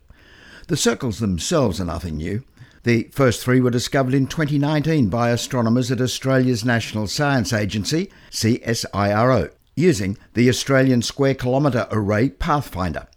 The 0.68 0.78
circles 0.78 1.20
themselves 1.20 1.80
are 1.80 1.86
nothing 1.86 2.18
new. 2.18 2.44
The 2.86 3.10
first 3.12 3.42
three 3.42 3.62
were 3.62 3.72
discovered 3.72 4.13
in 4.13 4.27
2019 4.27 5.10
by 5.10 5.32
astronomers 5.32 5.92
at 5.92 6.00
Australia's 6.00 6.63
National 6.63 7.08
Science 7.08 7.51
Agency, 7.51 8.12
CSIRO, 8.30 9.50
using 9.75 10.20
the 10.36 10.48
Australian 10.50 11.01
Square 11.01 11.34
Kilometre 11.34 11.88
Array 11.89 12.30
Pathfinder. 12.30 13.08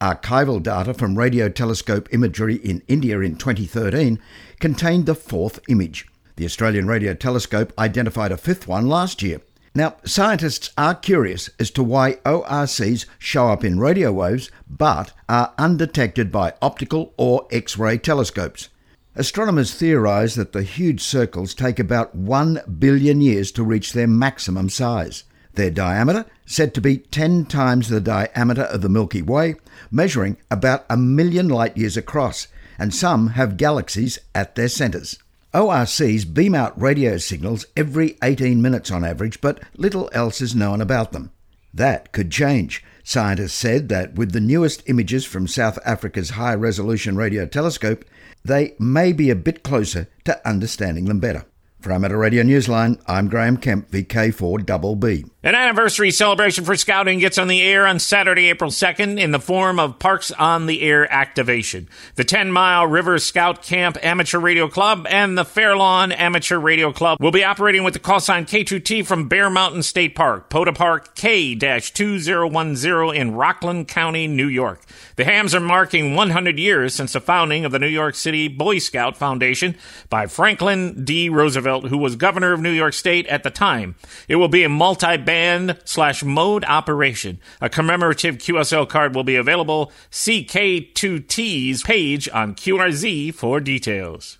Archival 0.00 0.62
data 0.62 0.94
from 0.94 1.18
radio 1.18 1.48
telescope 1.48 2.08
imagery 2.12 2.58
in 2.58 2.80
India 2.86 3.18
in 3.18 3.34
2013 3.34 4.20
contained 4.60 5.06
the 5.06 5.16
fourth 5.16 5.58
image. 5.66 6.06
The 6.36 6.44
Australian 6.44 6.86
Radio 6.86 7.12
Telescope 7.12 7.72
identified 7.76 8.30
a 8.30 8.36
fifth 8.36 8.68
one 8.68 8.86
last 8.86 9.20
year. 9.20 9.40
Now, 9.74 9.96
scientists 10.04 10.70
are 10.78 10.94
curious 10.94 11.50
as 11.58 11.72
to 11.72 11.82
why 11.82 12.18
ORCs 12.24 13.06
show 13.18 13.48
up 13.48 13.64
in 13.64 13.80
radio 13.80 14.12
waves 14.12 14.48
but 14.70 15.12
are 15.28 15.54
undetected 15.58 16.30
by 16.30 16.54
optical 16.62 17.14
or 17.16 17.48
X 17.50 17.76
ray 17.76 17.98
telescopes. 17.98 18.68
Astronomers 19.16 19.74
theorise 19.74 20.34
that 20.36 20.52
the 20.52 20.62
huge 20.62 21.00
circles 21.00 21.54
take 21.54 21.78
about 21.78 22.14
1 22.14 22.60
billion 22.78 23.20
years 23.20 23.50
to 23.52 23.64
reach 23.64 23.92
their 23.92 24.06
maximum 24.06 24.68
size. 24.68 25.24
Their 25.54 25.70
diameter, 25.70 26.24
said 26.46 26.72
to 26.74 26.80
be 26.80 26.98
10 26.98 27.46
times 27.46 27.88
the 27.88 28.00
diameter 28.00 28.62
of 28.62 28.80
the 28.80 28.88
Milky 28.88 29.22
Way, 29.22 29.56
measuring 29.90 30.36
about 30.50 30.86
a 30.88 30.96
million 30.96 31.48
light 31.48 31.76
years 31.76 31.96
across, 31.96 32.46
and 32.78 32.94
some 32.94 33.28
have 33.28 33.56
galaxies 33.56 34.18
at 34.34 34.54
their 34.54 34.68
centres. 34.68 35.18
ORCs 35.52 36.24
beam 36.24 36.54
out 36.54 36.80
radio 36.80 37.16
signals 37.16 37.66
every 37.76 38.16
18 38.22 38.62
minutes 38.62 38.90
on 38.90 39.04
average, 39.04 39.40
but 39.40 39.60
little 39.76 40.08
else 40.12 40.40
is 40.40 40.54
known 40.54 40.80
about 40.80 41.12
them. 41.12 41.32
That 41.72 42.12
could 42.12 42.30
change. 42.30 42.84
Scientists 43.04 43.54
said 43.54 43.88
that 43.88 44.14
with 44.14 44.32
the 44.32 44.40
newest 44.40 44.82
images 44.86 45.24
from 45.24 45.46
South 45.46 45.78
Africa's 45.84 46.30
high 46.30 46.54
resolution 46.54 47.16
radio 47.16 47.46
telescope, 47.46 48.04
they 48.44 48.74
may 48.78 49.12
be 49.12 49.30
a 49.30 49.36
bit 49.36 49.62
closer 49.62 50.08
to 50.24 50.48
understanding 50.48 51.06
them 51.06 51.20
better. 51.20 51.44
For 51.80 51.92
Amateur 51.92 52.16
Radio 52.16 52.42
Newsline, 52.42 53.00
I'm 53.06 53.28
Graham 53.28 53.56
Kemp, 53.56 53.88
VK4BB. 53.92 55.30
An 55.44 55.54
anniversary 55.54 56.10
celebration 56.10 56.64
for 56.64 56.74
Scouting 56.74 57.20
gets 57.20 57.38
on 57.38 57.46
the 57.46 57.62
air 57.62 57.86
on 57.86 58.00
Saturday, 58.00 58.50
April 58.50 58.72
2nd 58.72 59.20
in 59.20 59.30
the 59.30 59.38
form 59.38 59.78
of 59.78 60.00
Parks 60.00 60.32
on 60.32 60.66
the 60.66 60.82
Air 60.82 61.10
activation. 61.12 61.88
The 62.16 62.24
10 62.24 62.50
Mile 62.50 62.88
River 62.88 63.20
Scout 63.20 63.62
Camp 63.62 63.96
Amateur 64.02 64.40
Radio 64.40 64.66
Club 64.66 65.06
and 65.08 65.38
the 65.38 65.44
Fairlawn 65.44 66.10
Amateur 66.10 66.58
Radio 66.58 66.92
Club 66.92 67.18
will 67.20 67.30
be 67.30 67.44
operating 67.44 67.84
with 67.84 67.94
the 67.94 68.00
call 68.00 68.18
sign 68.18 68.46
K2T 68.46 69.06
from 69.06 69.28
Bear 69.28 69.48
Mountain 69.48 69.84
State 69.84 70.16
Park, 70.16 70.50
POTA 70.50 70.72
Park 70.72 71.14
K 71.14 71.54
2010 71.54 73.14
in 73.14 73.34
Rockland 73.34 73.86
County, 73.86 74.26
New 74.26 74.48
York. 74.48 74.82
The 75.14 75.24
Hams 75.24 75.54
are 75.54 75.60
marking 75.60 76.16
100 76.16 76.58
years 76.58 76.94
since 76.94 77.12
the 77.12 77.20
founding 77.20 77.64
of 77.64 77.70
the 77.70 77.78
New 77.78 77.86
York 77.86 78.16
City 78.16 78.48
Boy 78.48 78.78
Scout 78.78 79.16
Foundation 79.16 79.76
by 80.10 80.26
Franklin 80.26 81.04
D. 81.04 81.28
Roosevelt, 81.28 81.67
who 81.88 81.98
was 81.98 82.16
governor 82.16 82.52
of 82.52 82.60
New 82.60 82.70
York 82.70 82.94
State 82.94 83.26
at 83.26 83.42
the 83.42 83.50
time. 83.50 83.94
It 84.28 84.36
will 84.36 84.48
be 84.48 84.64
a 84.64 84.68
multi 84.68 85.16
band 85.16 85.78
slash 85.84 86.22
mode 86.22 86.64
operation. 86.64 87.40
A 87.60 87.68
commemorative 87.68 88.38
QSL 88.38 88.88
card 88.88 89.14
will 89.14 89.24
be 89.24 89.36
available. 89.36 89.92
See 90.10 90.44
K2T's 90.44 91.82
page 91.82 92.28
on 92.30 92.54
QRZ 92.54 93.34
for 93.34 93.60
details. 93.60 94.38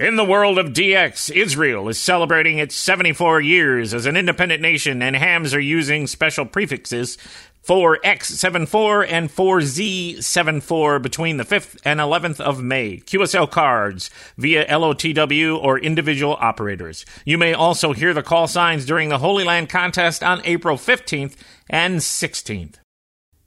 In 0.00 0.16
the 0.16 0.24
world 0.24 0.58
of 0.58 0.72
DX, 0.72 1.30
Israel 1.30 1.88
is 1.88 1.98
celebrating 1.98 2.58
its 2.58 2.74
74 2.74 3.40
years 3.40 3.92
as 3.92 4.06
an 4.06 4.16
independent 4.16 4.62
nation, 4.62 5.02
and 5.02 5.14
hams 5.14 5.54
are 5.54 5.60
using 5.60 6.06
special 6.06 6.46
prefixes 6.46 7.18
4X74 7.66 9.06
and 9.08 9.30
4Z74 9.30 11.00
between 11.00 11.36
the 11.36 11.44
5th 11.44 11.78
and 11.84 12.00
11th 12.00 12.40
of 12.40 12.62
May. 12.62 12.98
QSL 12.98 13.50
cards 13.50 14.10
via 14.36 14.66
LOTW 14.66 15.62
or 15.62 15.78
individual 15.78 16.36
operators. 16.40 17.06
You 17.24 17.38
may 17.38 17.54
also 17.54 17.92
hear 17.92 18.12
the 18.12 18.22
call 18.22 18.48
signs 18.48 18.84
during 18.84 19.08
the 19.08 19.18
Holy 19.18 19.44
Land 19.44 19.68
contest 19.68 20.22
on 20.22 20.42
April 20.44 20.76
15th 20.76 21.36
and 21.70 22.00
16th. 22.00 22.81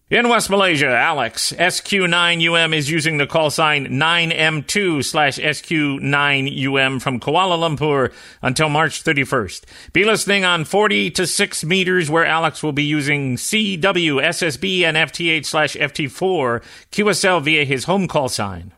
In 0.08 0.30
West 0.30 0.52
Malaysia, 0.52 0.86
Alex, 0.86 1.52
SQ9UM 1.58 2.76
is 2.76 2.92
using 2.92 3.18
the 3.18 3.26
call 3.26 3.50
sign 3.50 3.88
9M2 3.88 5.04
slash 5.04 5.40
SQ9UM 5.40 7.02
from 7.02 7.20
Kuala 7.20 7.58
Lumpur 7.58 8.14
until 8.44 8.70
March 8.70 9.04
31st. 9.04 9.64
Be 9.94 10.06
listening 10.06 10.46
on 10.46 10.64
40 10.64 11.10
to 11.10 11.26
6 11.26 11.64
meters 11.66 12.08
where 12.08 12.24
Alex 12.24 12.62
will 12.62 12.72
be 12.72 12.84
using 12.84 13.36
CW, 13.36 13.82
SSB, 13.82 14.84
and 14.84 14.96
FT8 14.96 15.44
slash 15.44 15.76
FT4 15.76 16.62
QSL 16.92 17.42
via 17.42 17.66
his 17.66 17.86
home 17.86 18.08
call 18.08 18.30
sign. 18.30 18.74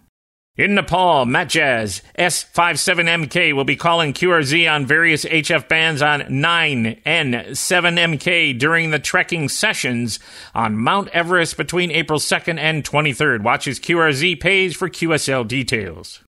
In 0.58 0.74
Nepal, 0.74 1.26
Matjaz 1.28 2.02
S57MK 2.18 3.54
will 3.54 3.64
be 3.64 3.76
calling 3.76 4.12
QRZ 4.12 4.74
on 4.74 4.88
various 4.88 5.24
HF 5.24 5.68
bands 5.68 6.02
on 6.02 6.22
9N7MK 6.22 8.58
during 8.58 8.90
the 8.90 8.98
trekking 8.98 9.50
sessions 9.50 10.18
on 10.56 10.76
Mount 10.76 11.10
Everest 11.10 11.58
between 11.58 11.92
April 11.92 12.18
2nd 12.18 12.58
and 12.58 12.84
23rd. 12.84 13.44
Watch 13.44 13.66
his 13.66 13.80
QRZ 13.80 14.40
page 14.40 14.76
for 14.76 14.90
QSL 14.90 15.48
details. 15.48 16.24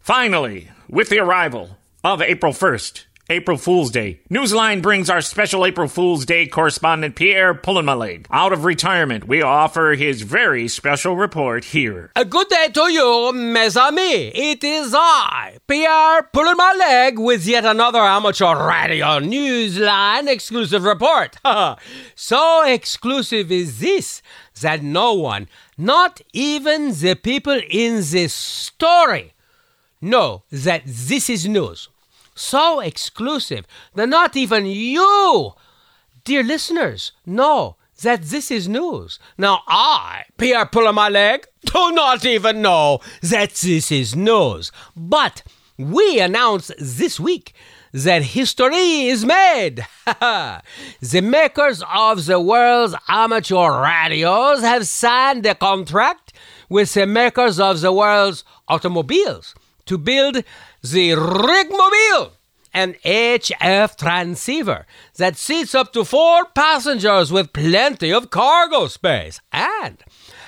Finally, 0.00 0.72
with 0.88 1.08
the 1.08 1.20
arrival 1.20 1.78
of 2.02 2.20
April 2.20 2.52
1st, 2.52 3.04
April 3.30 3.58
Fool's 3.58 3.90
Day. 3.90 4.20
Newsline 4.30 4.80
brings 4.80 5.10
our 5.10 5.20
special 5.20 5.66
April 5.66 5.86
Fool's 5.86 6.24
Day 6.24 6.46
correspondent 6.46 7.14
Pierre 7.14 7.52
Pullenmaleg 7.52 8.24
out 8.30 8.54
of 8.54 8.64
retirement. 8.64 9.28
We 9.28 9.42
offer 9.42 9.90
his 9.90 10.22
very 10.22 10.66
special 10.66 11.14
report 11.14 11.66
here. 11.66 12.10
A 12.16 12.24
good 12.24 12.48
day 12.48 12.68
to 12.72 12.90
you, 12.90 13.32
mes 13.34 13.76
amis. 13.76 14.32
It 14.34 14.64
is 14.64 14.94
I, 14.96 15.58
Pierre 15.66 16.22
Pullenmaleg, 16.32 17.22
with 17.22 17.46
yet 17.46 17.66
another 17.66 17.98
amateur 17.98 18.66
radio 18.66 19.20
Newsline 19.20 20.26
exclusive 20.26 20.84
report. 20.84 21.36
so 22.14 22.64
exclusive 22.64 23.52
is 23.52 23.80
this 23.80 24.22
that 24.62 24.82
no 24.82 25.12
one, 25.12 25.50
not 25.76 26.22
even 26.32 26.94
the 26.94 27.14
people 27.14 27.60
in 27.68 27.96
this 27.96 28.32
story, 28.32 29.34
know 30.00 30.44
that 30.50 30.80
this 30.86 31.28
is 31.28 31.46
news 31.46 31.90
so 32.38 32.80
exclusive 32.80 33.66
that 33.94 34.08
not 34.08 34.36
even 34.36 34.66
you, 34.66 35.52
dear 36.24 36.42
listeners, 36.42 37.12
know 37.26 37.76
that 38.02 38.22
this 38.22 38.50
is 38.50 38.68
news. 38.68 39.18
Now, 39.36 39.62
I, 39.66 40.24
Pierre 40.36 40.66
pulling 40.66 40.94
my 40.94 41.08
leg, 41.08 41.46
do 41.64 41.92
not 41.92 42.24
even 42.24 42.62
know 42.62 43.00
that 43.22 43.54
this 43.54 43.90
is 43.90 44.14
news. 44.14 44.70
But 44.96 45.42
we 45.76 46.20
announced 46.20 46.72
this 46.78 47.18
week 47.18 47.54
that 47.92 48.22
history 48.22 49.06
is 49.08 49.24
made. 49.24 49.84
the 50.06 51.20
makers 51.22 51.82
of 51.92 52.26
the 52.26 52.40
world's 52.40 52.94
amateur 53.08 53.82
radios 53.82 54.60
have 54.60 54.86
signed 54.86 55.44
a 55.46 55.54
contract 55.54 56.32
with 56.68 56.92
the 56.94 57.06
makers 57.06 57.58
of 57.58 57.80
the 57.80 57.92
world's 57.92 58.44
automobiles 58.68 59.54
to 59.88 59.98
build 59.98 60.36
the 60.82 61.10
Rigmobile 61.10 62.32
an 62.74 62.94
HF 63.04 63.96
transceiver 63.96 64.86
that 65.16 65.36
seats 65.36 65.74
up 65.74 65.92
to 65.92 66.04
four 66.04 66.44
passengers 66.54 67.32
with 67.32 67.52
plenty 67.52 68.12
of 68.12 68.30
cargo 68.30 68.86
space 68.86 69.40
and 69.52 69.98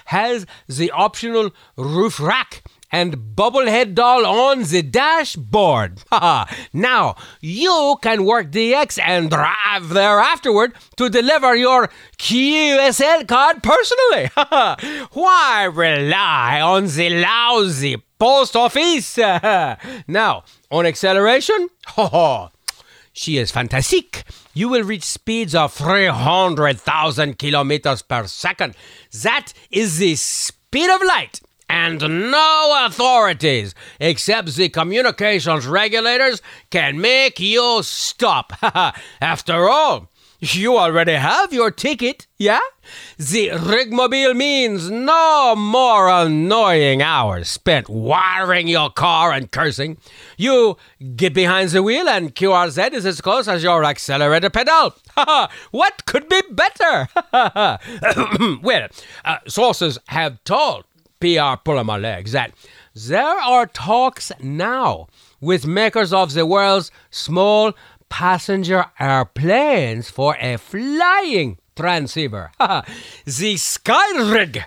has 0.06 0.46
the 0.68 0.90
optional 0.90 1.50
roof 1.76 2.20
rack 2.20 2.62
and 2.92 3.36
bobblehead 3.36 3.94
doll 3.94 4.26
on 4.26 4.64
the 4.64 4.82
dashboard. 4.82 6.02
now, 6.72 7.16
you 7.40 7.96
can 8.02 8.24
work 8.24 8.50
DX 8.50 9.00
and 9.00 9.30
drive 9.30 9.88
there 9.90 10.18
afterward 10.18 10.74
to 10.96 11.08
deliver 11.08 11.54
your 11.54 11.88
QSL 12.18 13.26
card 13.28 13.62
personally. 13.62 14.30
Why 15.12 15.64
rely 15.64 16.60
on 16.60 16.86
the 16.86 17.10
lousy 17.10 18.02
post 18.20 18.54
office? 18.54 19.16
now, 20.06 20.44
on 20.70 20.86
acceleration, 20.86 21.68
she 23.12 23.38
is 23.38 23.50
fantastic. 23.50 24.24
You 24.54 24.68
will 24.68 24.84
reach 24.84 25.02
speeds 25.02 25.54
of 25.54 25.72
300,000 25.72 27.38
kilometers 27.38 28.02
per 28.02 28.26
second. 28.26 28.76
That 29.22 29.52
is 29.70 29.98
the 29.98 30.14
speed 30.14 30.90
of 30.90 31.02
light 31.02 31.40
and 31.70 32.00
no 32.30 32.84
authorities 32.86 33.74
except 34.00 34.54
the 34.56 34.68
communications 34.68 35.66
regulators 35.66 36.42
can 36.70 37.00
make 37.00 37.40
you 37.40 37.80
stop. 37.82 38.52
After 39.20 39.68
all, 39.68 40.09
you 40.40 40.78
already 40.78 41.12
have 41.12 41.52
your 41.52 41.70
ticket, 41.70 42.26
yeah? 42.38 42.60
The 43.18 43.50
rigmobile 43.50 44.34
means 44.34 44.90
no 44.90 45.54
more 45.54 46.08
annoying 46.08 47.02
hours 47.02 47.48
spent 47.48 47.88
wiring 47.88 48.66
your 48.66 48.90
car 48.90 49.32
and 49.32 49.50
cursing. 49.50 49.98
You 50.38 50.76
get 51.14 51.34
behind 51.34 51.70
the 51.70 51.82
wheel 51.82 52.08
and 52.08 52.34
QRZ 52.34 52.92
is 52.92 53.04
as 53.04 53.20
close 53.20 53.48
as 53.48 53.62
your 53.62 53.84
accelerator 53.84 54.50
pedal. 54.50 54.94
what 55.70 56.06
could 56.06 56.28
be 56.28 56.40
better? 56.50 57.08
well, 58.62 58.88
uh, 59.24 59.36
sources 59.46 59.98
have 60.06 60.42
told 60.44 60.84
PR 61.20 61.56
pulling 61.62 61.86
my 61.86 61.98
legs 61.98 62.32
that 62.32 62.52
there 62.94 63.38
are 63.38 63.66
talks 63.66 64.32
now 64.40 65.06
with 65.40 65.66
makers 65.66 66.12
of 66.12 66.32
the 66.32 66.46
world's 66.46 66.90
small 67.10 67.72
passenger 68.10 68.86
airplanes 68.98 70.10
for 70.10 70.36
a 70.38 70.58
flying 70.58 71.56
transceiver. 71.74 72.52
the 72.58 73.54
Skyrig. 73.54 74.64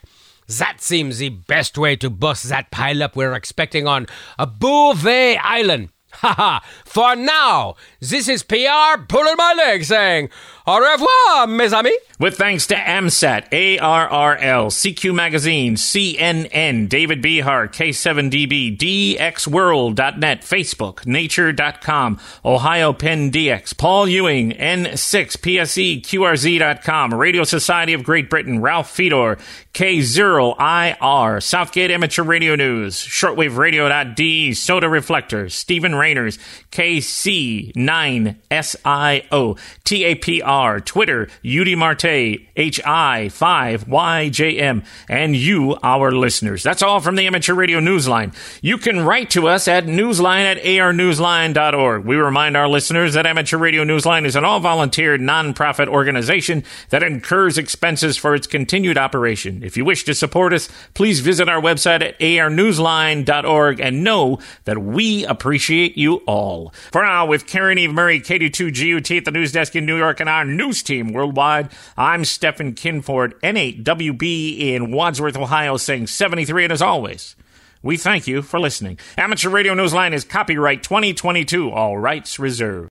That 0.58 0.82
seems 0.82 1.20
the 1.20 1.30
best 1.30 1.78
way 1.78 1.96
to 1.98 2.10
bust 2.10 2.50
that 2.50 2.72
pileup 2.72 3.16
we're 3.16 3.34
expecting 3.34 3.88
on 3.88 4.08
a 4.40 4.48
Bouvet 4.48 5.38
Island. 5.42 5.90
Haha, 6.14 6.60
for 6.86 7.16
now, 7.16 7.76
this 8.00 8.28
is 8.28 8.44
PR 8.44 9.02
pulling 9.08 9.36
my 9.36 9.54
leg 9.58 9.84
saying, 9.84 10.30
Au 10.66 10.80
revoir, 10.80 11.48
mes 11.48 11.74
amis. 11.74 11.94
With 12.20 12.38
thanks 12.38 12.68
to 12.68 12.76
AMSAT, 12.76 13.50
ARRL, 13.50 14.72
CQ 14.72 15.14
Magazine, 15.14 15.76
CNN, 15.76 16.88
David 16.88 17.22
Behar, 17.22 17.68
K7DB, 17.68 18.78
DXWorld.net, 18.78 20.42
Facebook, 20.42 21.06
Nature.com, 21.06 22.20
Ohio 22.46 22.94
Penn 22.94 23.32
DX, 23.32 23.78
Paul 23.78 24.08
Ewing, 24.08 24.52
N6PSE, 24.52 26.02
QRZ.com, 26.02 27.14
Radio 27.14 27.44
Society 27.44 27.94
of 27.94 28.04
Great 28.04 28.30
Britain, 28.30 28.62
Ralph 28.62 28.90
Fedor, 28.90 29.38
K0IR, 29.74 31.44
Southgate 31.44 31.92
Amateur 31.92 32.24
Radio 32.24 32.56
News, 32.56 32.96
Shortwave 32.96 33.54
Shortwaveradio.de, 33.54 34.54
Soda 34.54 34.90
Reflector, 34.90 35.50
Stephen 35.50 35.96
Rainers, 35.96 36.38
KC9SIO, 36.72 39.58
TAPR, 39.84 40.53
Twitter, 40.86 41.28
UD 41.44 41.76
Marte, 41.78 42.38
HI5YJM, 42.56 44.86
and 45.10 45.36
you, 45.36 45.76
our 45.82 46.12
listeners. 46.12 46.62
That's 46.62 46.84
all 46.84 47.00
from 47.00 47.16
the 47.16 47.26
Amateur 47.26 47.56
Radio 47.56 47.80
Newsline. 47.80 48.36
You 48.62 48.78
can 48.78 49.04
write 49.04 49.32
to 49.32 49.48
us 49.48 49.68
at 49.68 49.86
newsline 49.86 50.44
at 50.44 50.62
arnewsline.org. 50.62 52.06
We 52.06 52.18
remind 52.18 52.56
our 52.56 52.68
listeners 52.68 53.16
that 53.16 53.26
Amateur 53.26 53.58
Radio 53.58 53.84
Newsline 53.84 54.26
is 54.26 54.36
an 54.36 54.46
all 54.46 54.60
volunteer 54.60 55.18
nonprofit 55.18 55.88
organization 55.88 56.64
that 56.90 57.02
incurs 57.02 57.58
expenses 57.58 58.16
for 58.16 58.36
its 58.36 58.46
continued 58.46 58.98
operation. 58.98 59.64
If 59.64 59.76
you 59.76 59.86
wish 59.86 60.04
to 60.04 60.14
support 60.14 60.54
us, 60.54 60.70
please 60.94 61.20
visit 61.20 61.50
our 61.50 61.60
website 61.60 62.04
at 62.04 62.20
arnewsline.org 62.20 63.80
and 63.80 64.04
know 64.04 64.38
that 64.66 64.78
we 64.78 65.26
appreciate 65.26 65.98
you 65.98 66.18
all. 66.28 66.72
For 66.92 67.02
now, 67.02 67.26
with 67.26 67.48
Caryn 67.48 67.80
Eve 67.80 67.94
Murray, 67.94 68.20
KD2GUT 68.20 69.18
at 69.18 69.26
the 69.26 69.32
news 69.32 69.52
desk 69.52 69.76
in 69.76 69.86
New 69.86 69.98
York, 69.98 70.20
and 70.20 70.30
our 70.44 70.50
news 70.50 70.84
team 70.84 71.14
worldwide, 71.14 71.70
I'm 71.96 72.26
Stephen 72.26 72.74
Kinford, 72.74 73.40
N8WB 73.40 74.60
in 74.60 74.92
Wadsworth, 74.92 75.38
Ohio, 75.38 75.78
saying 75.78 76.08
73. 76.08 76.66
And 76.66 76.74
as 76.74 76.82
always, 76.82 77.38
we 77.82 77.96
thank 77.96 78.28
you 78.28 78.42
for 78.42 78.60
listening. 78.60 79.00
Amateur 79.18 79.50
Radio 79.50 79.74
Newsline 79.74 80.12
is 80.12 80.26
copyright 80.26 80.84
2022, 80.84 81.72
all 81.72 81.98
rights 81.98 82.40
reserved. 82.40 82.82